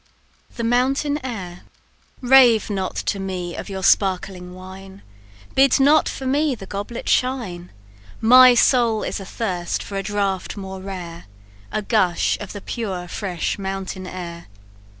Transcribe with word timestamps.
The 0.55 0.63
Mountain 0.63 1.23
Air. 1.23 1.61
"Rave 2.21 2.71
not 2.71 2.95
to 2.95 3.19
me 3.19 3.55
of 3.55 3.69
your 3.69 3.83
sparkling 3.83 4.55
wine; 4.55 5.03
Bid 5.53 5.79
not 5.79 6.09
for 6.09 6.25
me 6.25 6.55
the 6.55 6.65
goblet 6.65 7.07
shine; 7.07 7.71
My 8.19 8.55
soul 8.55 9.03
is 9.03 9.19
athirst 9.21 9.83
for 9.83 9.97
a 9.97 10.01
draught 10.01 10.57
more 10.57 10.81
rare, 10.81 11.25
A 11.71 11.83
gush 11.83 12.35
of 12.39 12.51
the 12.51 12.61
pure, 12.61 13.07
fresh 13.07 13.59
mountain 13.59 14.07
air! 14.07 14.47